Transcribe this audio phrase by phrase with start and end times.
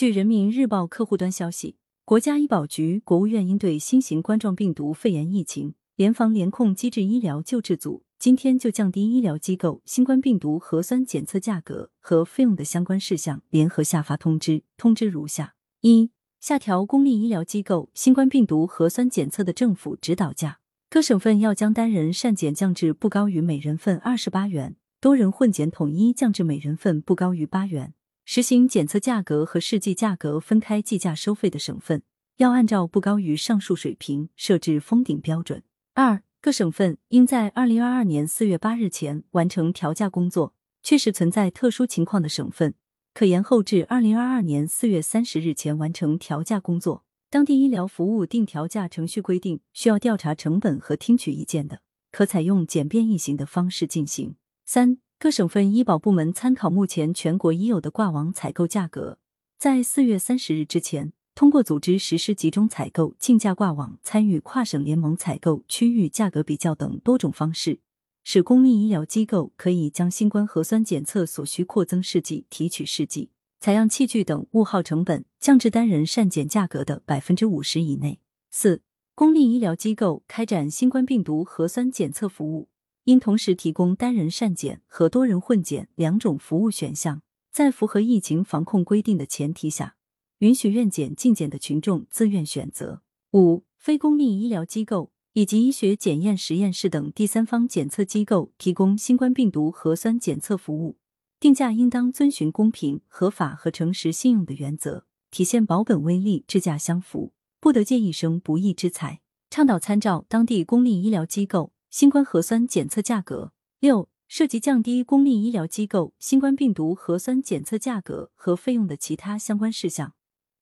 [0.00, 1.76] 据人民日报客户端消息，
[2.06, 15.52] 国家医保局、国务院应对新型冠状病毒肺炎疫情联防联控机制医疗救治组今天就降低医疗机构新冠病毒核酸检测价格和费用的相关事项联合下发通知，通知如下：
[15.82, 16.10] 一、
[16.40, 27.92] 下调公立医疗机构新冠病毒核酸检测的政府指导价，各省份要将单人善检降至不高于每人份二十八元，多人混检统一降至每人份不高于八元。
[28.32, 32.04] 实行检测价格和试剂价格分开计价收费的省份，
[32.36, 35.64] 要按照不高于上述水平设置封顶标准。
[35.94, 40.54] 二、各省份应在二零二二年四月八日前完成调价工作。
[40.80, 42.74] 确实存在特殊情况的省份，
[43.12, 47.04] 可延后至二零二二年四月三十日前完成调价工作。
[47.30, 51.80] 当地医疗服务定调价程序规定，需要调查成本和听取意见的，
[52.12, 54.36] 可采用简便易行的方式进行。
[54.64, 54.98] 三。
[55.22, 59.18] 各省份医保部门参考目前全国已有的挂网采购价格，
[59.58, 67.80] 在四月三十日之前，通过组织实施集中采购、竞价挂网、参与跨省联盟采购、区域价格比较等多种方式，
[68.24, 73.28] 使公立医疗机构可以将新冠核酸检测所需扩增试剂、提取试剂、
[73.60, 78.20] 采样器具等物耗成本降至单人善检价格的百分之五十以内。
[78.50, 78.80] 四、
[79.14, 82.69] 公立医疗机构开展新冠病毒核酸检测服务。
[83.04, 89.96] 应同时提供单人善检和多人混检两种服务选项，在符合疫情防控规定的前提下，
[90.38, 93.02] 允许愿检竞检的群众自愿选择。
[93.32, 100.98] 五、非公立医疗机构以及医学检验实验室等第三方检测机构提供新冠病毒核酸检测服务，
[101.38, 109.20] 定价应当遵循公平、合法和诚实信用的原则，体现保本微利、质价相符，不得借一生不义之财。
[109.48, 111.72] 倡导参照当地公立医疗机构。
[111.90, 120.14] 新冠核酸检测价格六涉及降低公立医疗机构新冠病毒核酸检测价格和费用的其他相关事项，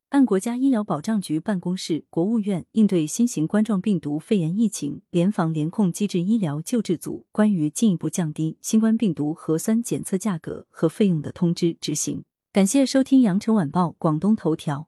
[0.08, 12.24] 按国家医疗保障局办公室、国务院应对新型冠状病毒肺炎疫情联防联控机制医疗救治组关于进一步降低新冠病毒核酸检测价格和费用的通知执行。
[12.50, 14.87] 感谢收听羊城晚报广东头条。